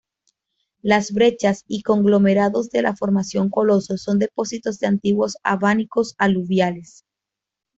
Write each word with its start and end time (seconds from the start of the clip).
Las 0.81 1.11
brechas 1.11 1.63
y 1.67 1.83
conglomerados 1.83 2.71
de 2.71 2.81
la 2.81 2.95
Formación 2.95 3.51
Coloso 3.51 3.99
son 3.99 4.17
depósitos 4.17 4.79
de 4.79 4.87
antiguos 4.87 5.37
abanicos 5.43 6.15
aluviales. 6.17 7.05